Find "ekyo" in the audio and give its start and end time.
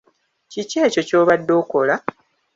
0.85-1.01